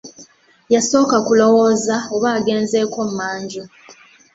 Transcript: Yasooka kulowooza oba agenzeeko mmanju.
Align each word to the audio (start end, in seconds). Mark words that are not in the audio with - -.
Yasooka 0.73 1.15
kulowooza 1.27 1.95
oba 2.15 2.29
agenzeeko 2.37 2.99
mmanju. 3.09 3.63